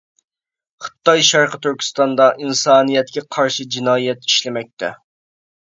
خىتاي 0.85 1.21
شەرقى 1.27 1.59
تۈركىستاندا 1.65 2.29
ئىنسانىيەتكە 2.47 3.27
قارشى 3.37 3.71
جىنايەت 3.79 4.29
ئىشلىمەكتە. 4.31 4.97